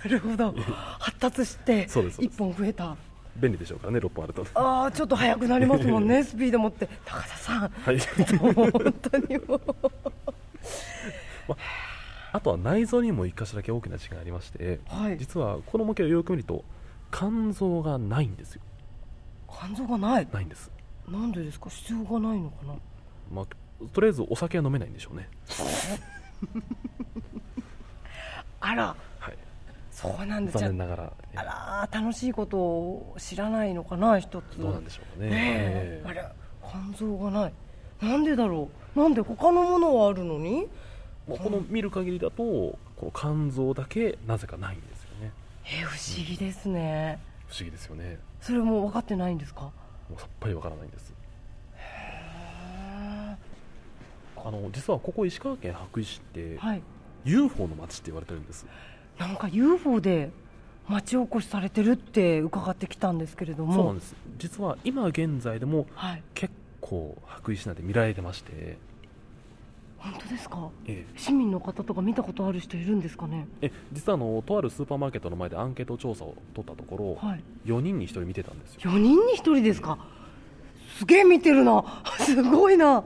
[0.04, 0.52] なるほど。
[1.00, 2.36] 発達してそうですそうです。
[2.38, 2.98] 1本増えた。
[3.38, 4.48] 便利でしょうからね6本あると。
[4.56, 6.90] ああちょっと速くなりますもんね スピード持って。
[7.06, 7.70] 高田さん。
[7.70, 8.00] はい。
[8.00, 9.62] 本当にもう。
[12.34, 15.18] あとは内臓にも1箇所だけ大きな違いがありまして、はい。
[15.20, 16.66] 実はこの模型をよく見ると
[17.12, 18.62] 肝臓がないんですよ。
[19.62, 20.28] 肝臓がない。
[20.34, 20.72] ないんです、
[21.08, 21.70] なんでですか？
[21.70, 22.74] 必要がないのかな？
[23.32, 23.46] まあ、
[23.94, 25.30] とりあえずお酒は飲めないんでしょうね。
[28.60, 28.96] あら。
[29.20, 29.38] はい。
[29.92, 30.58] そうなんです。
[30.58, 34.60] 残念ながら、えあら楽しいことを知らないのかな一つ。
[34.60, 36.02] どうなんでしょうかね。
[36.06, 36.26] あれ
[36.70, 37.54] 肝臓がない。
[38.02, 39.00] なんでだろう？
[39.00, 40.68] なんで他のものはあるのに？
[41.28, 45.32] まあこの見る限りだとこの肝臓だけなぜかないんですよね。
[45.66, 47.20] え不思議ですね。
[47.48, 48.20] 不思議ですよね。
[48.42, 49.62] それも分かってないんですか？
[49.62, 49.72] も
[50.18, 51.14] うさっぱりわからないんです
[54.46, 56.82] あの実はここ石川県羽咋市って、はい。
[57.26, 58.66] UFO の街って言われてるんです。
[59.18, 60.30] なんか UFO で
[60.88, 63.74] 町おこしされてるって伺ってきたんですけれども。
[63.74, 64.16] そうなんです。
[64.38, 66.24] 実は今現在でもはい。
[66.36, 68.78] 結構羽咋市内で見られてまして、
[69.98, 70.70] 本当ですか？
[70.86, 73.48] え市民の方とか見たことある人いるんですかね？
[73.64, 77.44] ええ実はあのとあるスーパーマーケットの前でアンケート調査を取ったところ、はい。
[77.66, 78.92] 4人に1人見てたんですよ。
[78.92, 79.98] 4人に1人ですか？
[81.00, 81.84] すげえ見てるな。
[82.20, 83.04] すごいな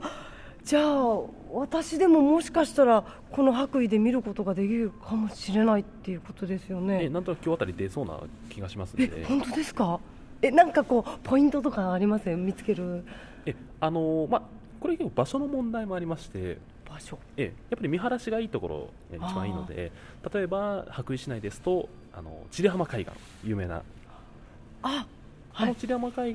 [0.64, 1.20] じゃあ
[1.52, 8.20] 私でももしかしたらこの白衣で見ることができるかもしれないっていうことですよえねなんとなく今日あたり出そうな
[8.50, 9.98] 気がしますんえで本当ですか？
[10.42, 13.04] えなんかこうポイントとかあります見つける？
[13.46, 14.42] えあのまあ
[14.80, 16.58] これ結構場所の問題もありまして。
[16.88, 17.18] 場所。
[17.36, 19.92] えやっぱり見晴らしがいいところが一番いいので
[20.34, 23.82] 例えば羽咋市内ですとあの千里浜海岸有名な。
[24.82, 25.06] あ
[25.54, 26.34] あの千里浜海岸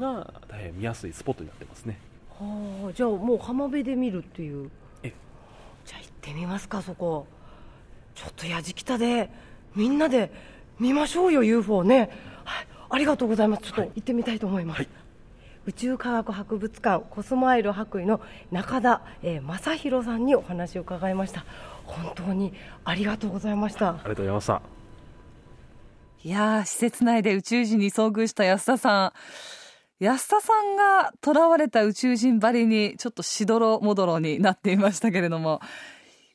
[0.00, 1.98] が大変見やすいスポットになってますね
[2.40, 4.70] はあじゃあもう浜辺で見るっていう。
[5.02, 5.12] え。
[5.84, 7.26] じゃあ行ってみますかそこ。
[8.14, 9.30] ちょっとやじきたで
[9.74, 10.32] みんなで
[10.78, 12.10] 見ましょうよ UFO ね、
[12.44, 13.62] はい、ありがとうございます。
[13.62, 14.88] ちょっと行ってみたいと思います、はい。
[15.66, 21.44] 宇宙科学博物館コスモアイル白衣の中田、えー正弘さんにお話を伺いました。
[21.84, 22.52] 本当に
[22.84, 23.90] ありがとうございました。
[23.90, 24.62] ありがとうございました。
[26.22, 29.12] いやー、施設内で宇宙人に遭遇した安田さん。
[30.00, 35.60] 安田さんが囚われた宇宙人ばりに、ちょっとしどろもどろになっていましたけれども、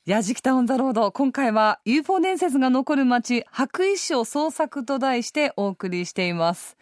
[0.05, 6.77] やじきたオンザロード、今回は UFO 伝説が残る街、白衣市を捜索と題してお送りしています。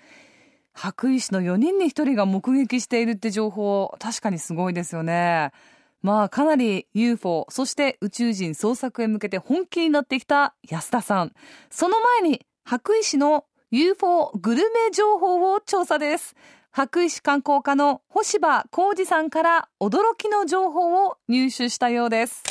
[0.73, 5.53] 白衣市の4人に1人が目撃しているって情報、確かにすごいですよね。
[6.01, 11.31] まあ、かなり UFO、そして宇宙人捜索へ向けて本気になってきた安田さん。
[11.69, 16.35] その前に、白衣市の UFO グルメ情報を調査です。
[16.75, 22.41] 白石観光課の星葉浩二さんから驚きの情報を入手したようです。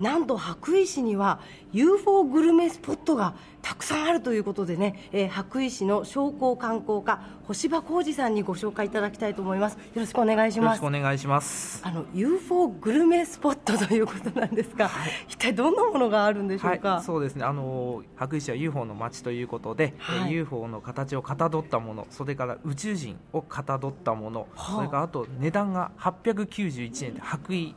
[0.00, 1.40] なんと白衣市には
[1.72, 9.74] UFO グルメスポットがたくさんあるということでね、えー白衣市の商工観光課星場浩二さんにご紹介いただきたいと思います。
[9.74, 11.80] よろしくお願いしよろしますくお願いします。
[11.84, 14.90] あの UFO グルメスポットということなんですが、
[15.28, 17.44] 一体どんなものがあるんでしょうか、はい、そうですね。
[17.44, 20.32] あの白衣市は UFO の街ということで、はい。
[20.32, 24.76] えー UFO の形をかたどったもの、それから宇宙人をかたどったもの、はあ。
[24.76, 27.74] それからあと値段が891円で白衣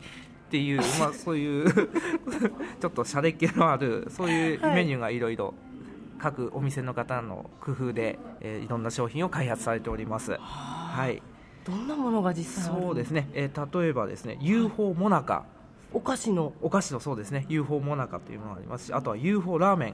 [0.47, 1.71] っていう、 まあそういう
[2.79, 4.75] ちょっと洒落っ気のあるそういうはい。
[4.75, 5.53] メニューがいろいろ。
[6.17, 10.38] 各お店の方の工夫で、えーいろんな商品を開発されております。
[10.39, 11.21] はい、
[11.65, 13.29] どんなものが実際そうですね。
[13.34, 15.43] えー例えばですね、UFO モナカ、
[15.91, 16.53] お菓子の。
[16.62, 17.45] お菓子のそうですね。
[17.49, 19.93] UFO モナカというものがありますしあとは UFO ラーメン。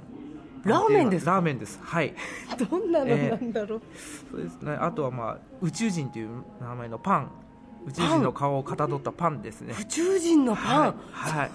[0.64, 1.32] ラーメンですか？
[1.32, 1.80] ラーメンです。
[1.82, 2.14] はい。
[2.70, 3.82] どんなのなんだろう、
[4.30, 4.74] そうですね。
[4.80, 6.30] あとはまあ宇宙人という
[6.62, 7.32] 名前のパン
[7.88, 9.76] 宇宙人の顔をかたどったパンですね。
[9.80, 11.52] 宇宙人のパン、はい、はい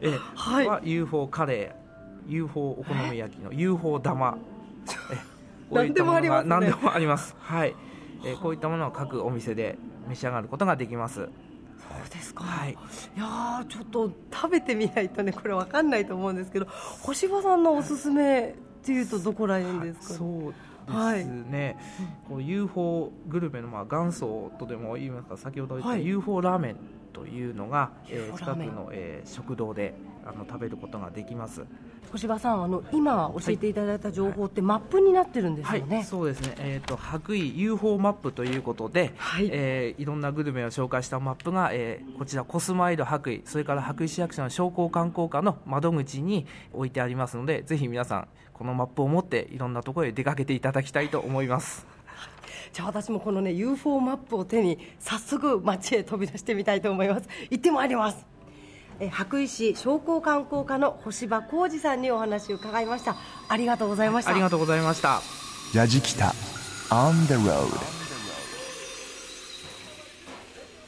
[0.00, 0.18] ええ。
[0.34, 0.66] はい。
[0.66, 4.38] は UFO カレー UFO お好み焼きの UFO 玉。
[5.70, 6.50] 何でもありますね。
[6.50, 7.34] 何でもあります。
[7.38, 7.74] はい。
[8.24, 11.16] えこういったものを各お店で召し上がることができます。
[11.16, 11.26] そ
[12.06, 12.72] うですか、はい。
[12.72, 12.74] い
[13.18, 16.66] やーちょっと食べてみないとねこれわかんないと思うんですけど
[17.00, 20.54] 星葉さんのおすすめっていうとどこらへんですか、そう
[20.88, 21.76] ですね、
[22.28, 26.06] こう UFO グルメのまあ元祖とでも言いますか先ほど言ったはい。
[26.06, 26.76] UFO ラーメン
[27.12, 31.64] というのが、えー近くの、えー食堂であの食べることができます。
[32.10, 39.48] 小柴さんあの今教えていただいた情報ってマップになってるんですよね、はい、そうですね、えーと、白衣 UFO マップということで、はい。
[39.52, 51.86] えー、いろんなグルメを紹介したマップが、えー、こちらコスマイル白衣それから白衣市役所の商工観光課の窓口に置いてありますのでぜひ皆さんこのマップを持っていろんなところへ出かけていただきたいと思います。
[52.74, 57.28] じゃあ私もこのね UFO マップを手に早速街へ飛び出してみたいと思います。
[57.50, 58.26] 行ってまいります。
[59.00, 63.16] え白衣市商工観光課の星場浩二さんにお話を伺いました。
[63.48, 64.32] ありがとうございました。
[64.32, 65.22] ありがとうございました。
[65.72, 66.34] やじきた
[66.90, 67.98] On the road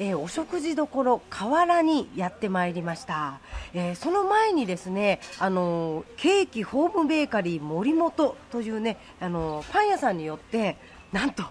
[0.03, 3.39] えー、お食事処河原にやってまいりました、
[3.73, 10.77] えー、その前にですねあのケーキホームベーカリー森本というねあのパン屋さんによって
[11.13, 11.45] なんと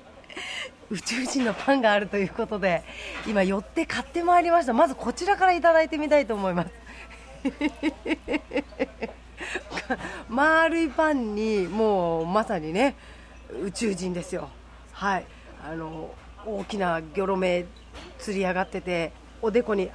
[0.90, 2.82] 宇宙人のパンがあるということで
[3.26, 4.72] 今寄って買ってまいりました。
[4.72, 6.70] まずこちらからいただいてみたいと思います。
[10.28, 12.96] 丸いパンにもうまさにね
[13.62, 14.48] 宇宙人ですよ。
[14.92, 15.26] はい。
[15.64, 16.12] あの
[16.44, 17.66] 大きなギョロ目
[18.18, 19.90] つり上がってておでこに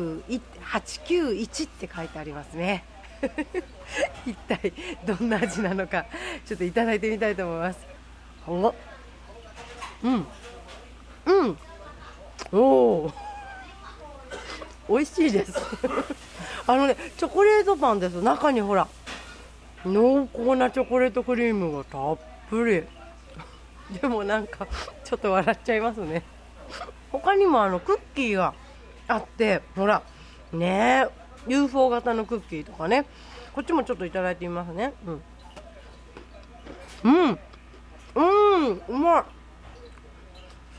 [0.00, 2.84] 891って書いてありますね。
[4.26, 4.72] 一体
[5.04, 6.04] どんな味なのか
[6.44, 7.78] ちょっといただいてみたいと思います。
[8.46, 8.74] お
[10.02, 10.26] うん。
[11.26, 11.58] うん。
[12.52, 13.12] おお
[14.88, 15.54] 美味しいです。
[16.66, 18.22] あのねチョコレートパンです。
[18.22, 18.86] 中にほら
[19.84, 22.18] 濃厚なチョコレートクリームがたっ
[22.50, 22.84] ぷり。
[24.00, 24.66] でもなんか
[25.04, 26.22] ちょっと笑っちゃいますね。
[27.12, 28.52] 他にもあのクッキーが
[29.08, 30.02] あってほら
[30.52, 31.06] ね
[31.46, 33.06] UFO 型のクッキーとかね。
[33.52, 34.92] こっちもちょっといただいてみますね。
[35.06, 35.22] うん。
[37.04, 37.38] うん。
[38.14, 38.20] う
[38.72, 39.24] んうまい。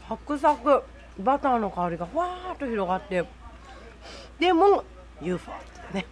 [0.07, 0.83] サクサク。
[1.19, 3.25] バターの香りがふわーっと広がって。
[4.39, 4.83] でも
[5.21, 5.55] UFO っ
[5.91, 6.05] てね。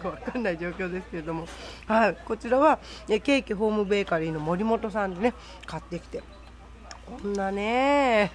[0.02, 1.46] わかんない状況ですけれども、
[1.86, 5.34] はい、こちらはケーキホームベーカリーの森本さんでね
[5.66, 6.22] 買ってきて。
[7.06, 8.32] こんなね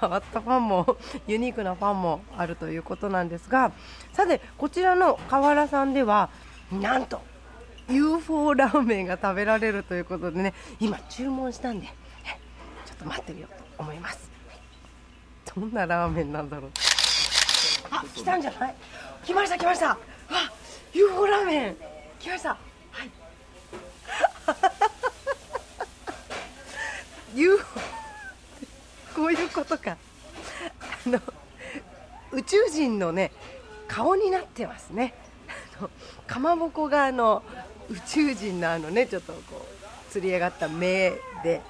[0.00, 3.72] 変わったパンも ユニークなパンもあるということなんですが
[4.12, 6.28] さてこちらの河原さんでは
[6.70, 7.22] なんと
[7.88, 14.30] UFO ラーメンが食べられるということでね今注文したんでちょっと待ってみようと思います。
[15.54, 16.70] どんなラーメンなんだろう。
[17.90, 18.74] あ来たんじゃない？
[19.24, 19.88] 来ました来ました。
[19.88, 19.98] わ
[20.92, 21.76] UFO ラーメン。
[22.18, 22.50] 来ました。
[22.50, 22.56] は
[23.04, 23.10] い。
[27.34, 27.80] UFO
[29.14, 29.96] こういうことか。
[31.06, 31.20] あの
[32.32, 33.32] 宇宙人のね
[33.86, 35.14] 顔になってますね。
[36.26, 37.42] かまぼこがあの
[37.90, 41.60] 宇宙人のあのねちょっとこうつり上がった目で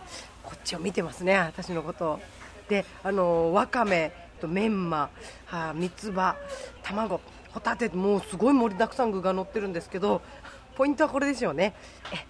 [0.42, 2.20] こっちを見てますね私のことを。
[2.68, 5.10] であのわかめとメンマ
[5.46, 6.36] は三つ葉
[6.82, 7.20] 卵
[7.52, 10.22] ホタテもうすごい盛りだくさん具が乗ってるんですけど
[10.76, 11.74] ポイントはこれですよね。
[12.12, 12.26] え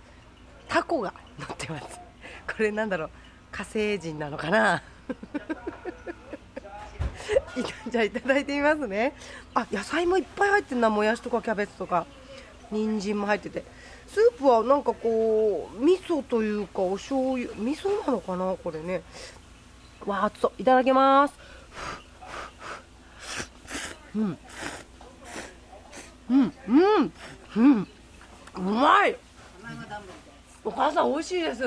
[0.68, 2.00] タコが乗ってます。
[2.46, 3.10] これなんだろう。
[3.54, 4.82] 火星人なのかな？
[7.88, 9.14] じゃあいただいてみますね。
[9.54, 12.04] あ野菜もいっぱい入ってるなもやしとかキャベツとか。
[12.72, 13.64] 人参も入ってて。
[14.08, 17.54] スープはなんかこう味噌というかお醤油。
[17.54, 18.56] 味噌なのかな？
[18.56, 19.02] これね。
[20.04, 21.34] わあ熱そういただきます。
[24.16, 24.38] うん。
[26.30, 27.12] うんうん。
[27.56, 27.88] うん。
[28.56, 29.16] うまい。
[30.64, 31.62] お母さん美味しいです。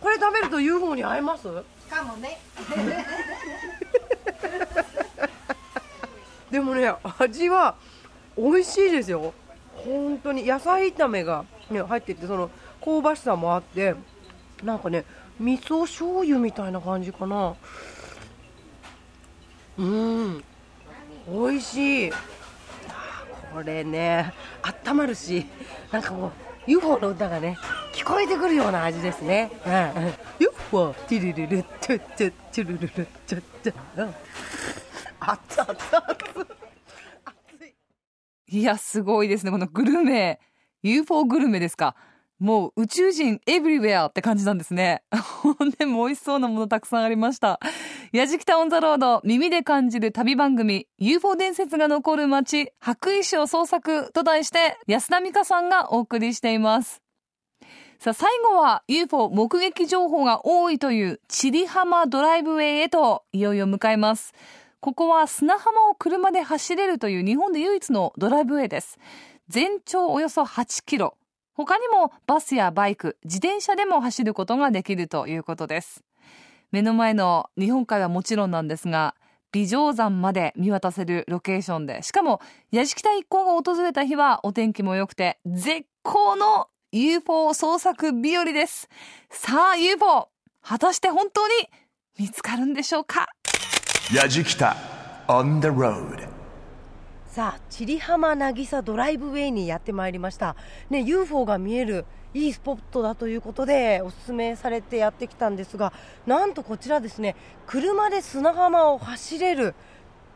[0.00, 1.44] これ食べると UFO に会えます？
[1.90, 2.38] かもね。
[6.50, 7.76] でもね味は
[8.36, 9.32] 美味しいですよ。
[9.76, 10.46] 本当に。
[10.46, 12.50] 野菜炒めが、ね、入っててその
[12.84, 13.94] 香ばしさもあって
[14.62, 15.04] なんかね
[15.38, 17.54] 味噌醤油みたいな感じかな。
[19.78, 20.44] うん。
[21.28, 22.12] 美味しい。
[23.52, 25.46] これねあったまるし
[25.90, 26.32] なんかもう
[26.70, 27.58] UFO の歌がね
[27.92, 32.88] 聞こえてくるような味ですね、うん、UFO ティルルルチュチュチュルルル
[33.26, 34.12] チュチュ
[35.20, 35.74] 熱々。
[37.24, 38.58] 熱い。
[38.58, 39.52] いやすごいですね。
[39.52, 40.40] このグルメ。
[40.82, 41.94] UFO グルメですか。
[42.38, 45.02] もう宇宙人エブリウェアって感じなんですね。
[45.78, 47.60] でも美味しそうなものたくさんありました。
[48.12, 57.02] やじきたオンザロード耳で感じる旅番組 UFO 伝説が残る街白衣市を捜索と題して安田美香さんがお送りしています。
[58.00, 64.34] さあ最後は UFO 目撃情報が多いという千里浜ドライブウェイへといよいよ向かいます。
[64.80, 68.98] ここは砂浜を車で走れるという日本で唯一のドライブウェイです。
[69.46, 71.16] 全長およそ8キロ。
[71.54, 76.02] 他にもバスやバイク、自転車でも走ることができるということです。
[76.72, 79.14] 目の前の日本海はもちろんなんですが、
[79.52, 82.40] 美城山まで見渡せるロケーションで、しかも、
[82.70, 88.88] 屋敷田一行が訪れた日はお天気も良くて、絶好の UFO 捜索日和です。
[89.28, 90.28] さあ、UFO、
[90.62, 91.54] 果たして本当に
[92.18, 93.26] 見つかるんでしょうか？
[94.14, 94.76] 矢敷田
[95.26, 96.29] on the road
[97.30, 100.56] さあ、千里浜渚ドライブウェイにやってまいりました。
[100.90, 102.04] ね、UFO が見える
[102.34, 105.92] いいスポットだということでお勧めされてやってきたんですが
[106.26, 109.74] なんとこちらですね車で砂浜を走れる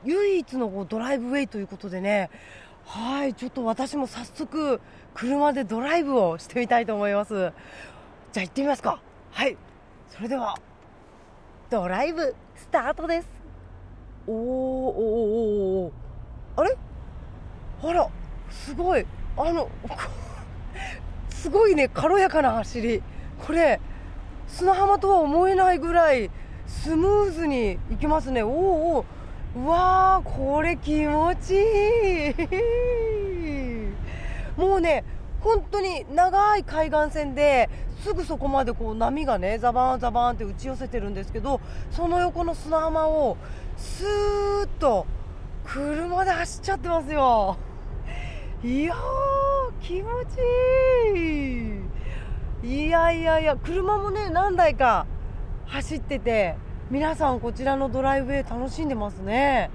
[0.04, 2.30] 唯一のドライブウェイということでね。
[2.84, 4.80] はいちょっと私も早速
[5.14, 7.34] 車でドライブをしてみたいと思います。
[8.30, 9.00] じゃあ行ってみますか。
[9.32, 9.56] はい
[10.10, 10.56] それでは
[11.70, 13.28] ドライブスタートです。
[14.28, 16.03] おーおーおーおー。
[16.56, 16.76] あれ？
[17.82, 18.08] あら
[18.50, 19.06] すごい。
[19.36, 19.68] あの
[21.30, 23.02] すごいね軽やかな走り。
[23.46, 23.80] これ
[24.46, 26.30] 砂浜とは思えないぐらい
[26.66, 28.42] スムーズに行きますね。
[28.42, 29.04] おお
[29.56, 32.34] うわーこれ気持ちいい。
[34.60, 35.04] もうね
[35.40, 37.68] 本当に長い海岸線で
[38.00, 43.36] すぐそこまでこう波がねザバーンザバーンって打ち寄せてるんですけどその横の砂浜を
[43.76, 45.06] スーッと
[45.66, 47.56] 車で走っちゃってますよ。
[48.62, 48.94] いや
[49.80, 52.86] 気持ちいい。
[52.86, 55.06] いやいやいや車もね何台か
[55.66, 56.56] 走ってて
[56.90, 59.70] 皆さんこちらのドライブウェイ楽しんでますね。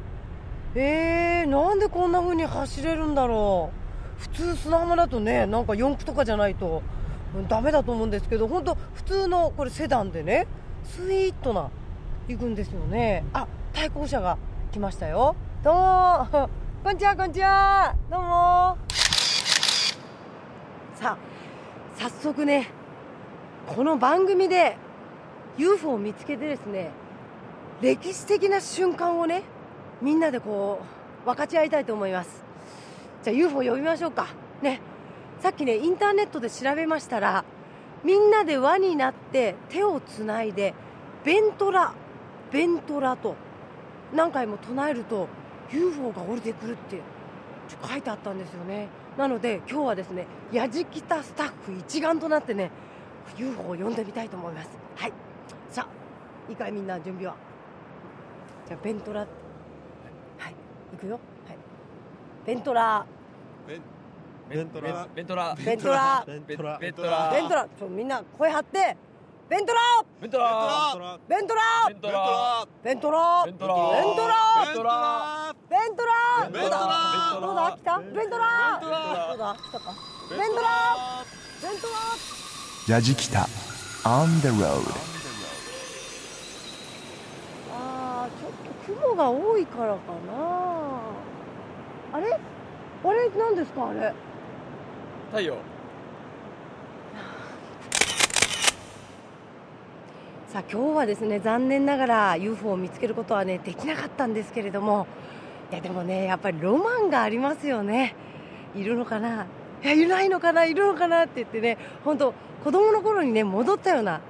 [0.76, 3.72] えー、なんでこんな風に走れるんだろ
[4.18, 4.22] う。
[4.22, 6.82] 普通砂浜だとねなんか四駆とかじゃないと
[7.48, 10.48] ダメだと思うんですけど本当普通のこれセダンでね
[10.84, 11.70] スイートな
[12.28, 13.24] 行くんですよね。
[13.34, 14.38] あ対向車が
[14.72, 15.36] 来ましたよ。
[15.62, 16.50] どうも。
[16.86, 17.94] こんにちはこんにちは。
[18.10, 18.78] どうも。
[20.96, 21.18] さあ
[21.98, 22.70] 早速ね
[23.68, 24.78] この番組で
[25.58, 26.92] UFO を見つけてですね
[27.82, 29.44] 歴史的な瞬間をね
[30.02, 30.80] みんなでこ
[31.26, 32.42] う分かち合いたいと思います。
[33.24, 34.28] じゃあ UFO 呼びましょうか。
[34.62, 34.80] ね。
[35.42, 37.44] さっきねインターネットで調べましたら
[38.06, 40.74] みんなで輪になって手をつないで
[41.26, 41.92] ベントラ
[42.50, 43.36] ベントラと
[44.14, 45.28] 何回も唱えると
[45.72, 47.02] UFO が降りてくるって
[47.88, 48.88] 書いてあったんですよね。
[49.18, 52.72] なので今日はですねやじきたスタッフ一丸となってね
[53.38, 54.70] UFO を呼んでみたいと思います。
[54.96, 55.14] はい。
[55.70, 57.36] さあいいかいみんな準備は。
[58.68, 59.20] じゃあベントラ。
[59.20, 59.30] はい。
[60.94, 61.14] 行くよ。
[61.14, 61.58] はい。
[62.46, 63.06] ベントラ。
[63.68, 63.76] ベ
[64.64, 65.08] ントラ。
[65.14, 65.56] ベントラ。
[65.64, 66.16] ベントラ。
[66.26, 66.80] ベントラ。
[66.80, 67.32] ベントラ。
[67.32, 67.68] ベントラ。
[67.78, 68.98] ちょみんな声張って。
[69.48, 69.80] ベントラ。
[70.22, 70.48] ベントラ。
[70.58, 71.20] ベントラ。
[71.28, 71.62] ベントラ。
[71.88, 72.26] ベントラ。
[72.84, 73.46] ベントラ。
[73.46, 74.66] ベントラ。
[74.66, 75.39] ベントラ
[75.70, 77.78] ベントラベントラどうだ？
[77.78, 78.00] 来た？
[78.00, 78.88] ベントラど
[79.36, 79.56] うだ？
[79.56, 79.94] 来たか
[80.30, 81.24] ベントラ
[81.62, 83.48] ベントラヤジキタ。
[84.04, 84.82] On the road
[87.72, 91.02] あーちょっと雲が多いからかな。
[92.14, 92.40] あれ？
[93.04, 93.30] あれ？
[93.38, 93.90] 何ですか？
[93.90, 94.14] あれ？
[95.30, 95.56] 太陽。
[100.52, 105.06] さあ今日はですね残念ながら UFO を見つけることはねできなかったんですけれども
[105.72, 108.16] いやでもねやっぱりロマンがありますよね。
[108.76, 109.46] いるのかな？
[109.84, 110.66] いやいないのかな？
[110.66, 114.22] いるのかなって言ってね本当子供の頃にね戻ったような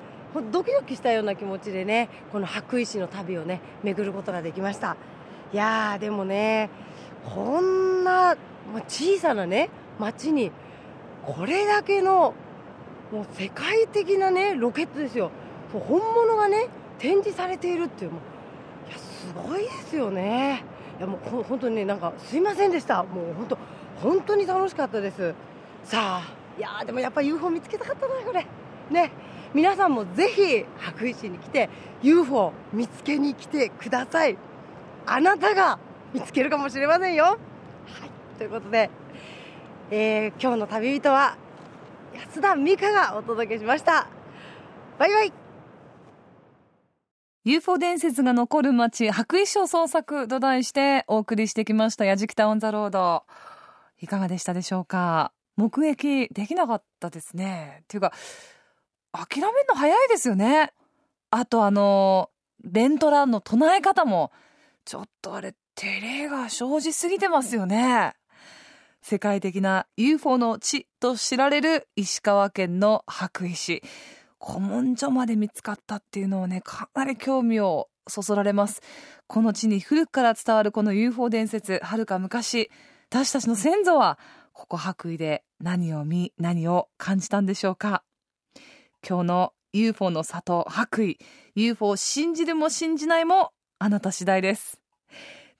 [0.52, 4.98] ドキドキしたような気持ちでねこの羽咋石の旅をね巡ることができました。
[5.52, 6.70] いやーでもね
[7.26, 8.36] こんな
[8.88, 10.52] 小さなね町に
[11.26, 12.34] これだけの
[13.12, 15.32] もう世界的なねロケットですよ。
[15.74, 16.68] 本物がね
[17.00, 18.18] 展示されているっていうも
[18.88, 20.64] ういやすごいですよね。
[21.00, 23.04] いやもう本当にねなんかすいませんでした。
[23.04, 23.58] もう本当
[24.02, 25.34] 本当に楽しかったです。
[25.84, 28.46] さあいやでもやっぱ UFO 見つけたかったなこれ。
[28.92, 29.12] ね。
[29.54, 31.70] 皆さんもぜひ白衣市に来て
[32.04, 34.38] UFO 見つけに来てください。
[35.06, 35.80] あなたが
[36.14, 37.24] 見つけるかもしれませんよ。
[37.24, 37.38] はい。
[38.38, 38.90] ということで、
[39.90, 41.38] えー、今日の旅人は
[42.14, 44.08] 安田美香がお届けしました。
[45.00, 45.49] バイバイ。
[47.46, 53.24] UFO 伝説が残る街、白衣省捜索と題してお送りしてきました、やじきたオンザロード。
[54.02, 55.32] いかがでしたでしょうか？
[55.56, 57.80] 目撃できなかったですね。
[57.84, 58.12] っていうか、
[59.14, 60.74] 諦めるの早いですよね。
[61.32, 62.30] あとあの、
[62.66, 64.34] ベントランの唱え方も、
[64.84, 68.16] ちょっとあれ、照れが生じすぎてますよね。
[69.02, 73.84] 世界的な UFO の地と知られる石川県の白衣市。
[74.42, 78.82] 古文書まで見つかったっていうのをね、かなり興味をそそられます。
[79.28, 82.70] この地に古くから伝わるこの UFO 伝説、はるか昔、
[83.10, 84.18] 私たちの先祖は、
[84.54, 88.04] ここ白衣で何を見、何を感じたんでしょうか。
[89.08, 91.16] 今日の UFO の里、白衣、
[91.56, 94.82] UFO を信じるも信じないも、あなた次第です。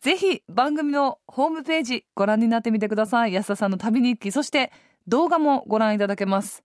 [0.02, 4.72] ぜひ番組のホームページご覧になってみてください安田さんの旅日記そして
[5.08, 6.64] 動画もご覧いただけます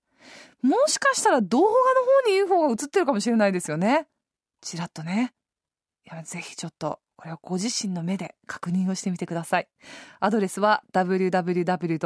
[0.65, 4.07] もしかしたら動画の方に UFO が映ってるかもしれないですよね。
[4.63, 5.35] ちらっとね。
[6.11, 9.69] いやぜひちょっとこれをご自身の目で確認をしてみてください。
[10.21, 12.01] アドレスは www.jfn.co.jp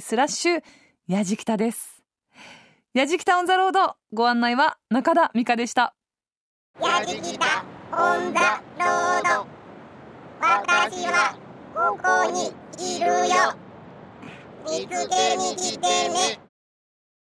[0.00, 0.62] スラッシュ
[1.06, 2.02] やじきたです。
[2.94, 3.96] やじきたオンザロード。
[4.14, 5.94] ご案内は中田美香でした。
[6.80, 7.62] やじきた
[7.92, 7.96] オ
[8.30, 9.46] ンザロード。
[10.40, 11.36] 私は
[11.74, 12.54] ここに
[12.96, 13.63] いるよ。
[14.64, 16.43] 見つけに来てね